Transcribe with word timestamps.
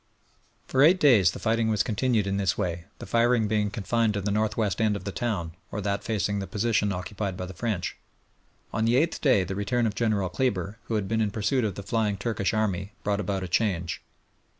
For 0.65 0.81
eight 0.81 0.99
days 0.99 1.29
the 1.29 1.37
fighting 1.37 1.67
was 1.67 1.83
continued 1.83 2.25
in 2.25 2.37
this 2.37 2.57
way, 2.57 2.85
the 2.97 3.05
firing 3.05 3.47
being 3.47 3.69
confined 3.69 4.15
to 4.15 4.21
the 4.21 4.31
north 4.31 4.57
west 4.57 4.81
end 4.81 4.95
of 4.95 5.03
the 5.03 5.11
town, 5.11 5.51
or 5.71 5.79
that 5.79 6.03
facing 6.03 6.39
the 6.39 6.47
position 6.47 6.91
occupied 6.91 7.37
by 7.37 7.45
the 7.45 7.53
French. 7.53 7.95
On 8.73 8.85
the 8.85 8.95
eighth 8.95 9.21
day 9.21 9.43
the 9.43 9.53
return 9.53 9.85
of 9.85 9.93
General 9.93 10.29
Kleber, 10.29 10.79
who 10.85 10.95
had 10.95 11.07
been 11.07 11.21
in 11.21 11.29
pursuit 11.29 11.63
of 11.63 11.75
the 11.75 11.83
flying 11.83 12.17
Turkish 12.17 12.51
army, 12.51 12.93
brought 13.03 13.19
about 13.19 13.43
a 13.43 13.47
change. 13.47 14.01